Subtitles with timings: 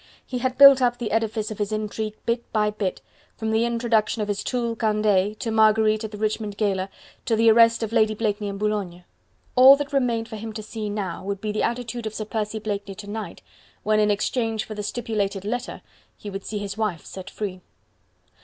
[0.25, 3.03] He had built up the edifice of his intrigue, bit by bit,
[3.37, 6.89] from the introduction of his tool, Candeille, to Marguerite at the Richmond gala,
[7.25, 9.03] to the arrest of Lady Blakeney in Boulogne.
[9.55, 12.57] All that remained for him to see now, would be the attitude of Sir Percy
[12.57, 13.43] Blakeney to night,
[13.83, 15.83] when, in exchange for the stipulated letter,
[16.17, 17.61] he would see his wife set free.